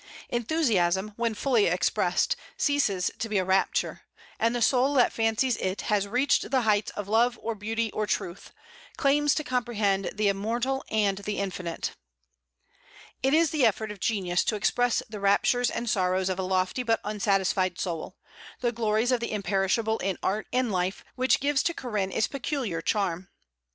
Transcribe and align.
Enthusiasm, 0.29 1.13
when 1.15 1.35
fully 1.35 1.67
expressed, 1.67 2.35
ceases 2.57 3.11
to 3.19 3.29
be 3.29 3.37
a 3.37 3.45
rapture; 3.45 4.01
and 4.39 4.55
the 4.55 4.59
soul 4.59 4.95
that 4.95 5.13
fancies 5.13 5.57
it 5.57 5.81
has 5.81 6.07
reached 6.07 6.49
the 6.49 6.61
heights 6.61 6.89
of 6.95 7.07
love 7.07 7.37
or 7.39 7.53
beauty 7.53 7.91
or 7.91 8.07
truth, 8.07 8.51
claims 8.97 9.35
to 9.35 9.43
comprehend 9.43 10.09
the 10.15 10.27
immortal 10.27 10.83
and 10.89 11.19
the 11.19 11.37
infinite. 11.37 11.95
It 13.21 13.35
is 13.35 13.51
the 13.51 13.63
effort 13.63 13.91
of 13.91 13.99
genius 13.99 14.43
to 14.45 14.55
express 14.55 15.03
the 15.07 15.19
raptures 15.19 15.69
and 15.69 15.87
sorrows 15.87 16.29
of 16.29 16.39
a 16.39 16.41
lofty 16.41 16.81
but 16.81 16.99
unsatisfied 17.03 17.79
soul, 17.79 18.17
the 18.59 18.71
glories 18.71 19.11
of 19.11 19.19
the 19.19 19.31
imperishable 19.31 19.99
in 19.99 20.17
art 20.23 20.47
and 20.51 20.71
life, 20.71 21.05
which 21.13 21.39
gives 21.39 21.61
to 21.61 21.75
"Corinne" 21.75 22.11
its 22.11 22.25
peculiar 22.25 22.81
charm. 22.81 23.29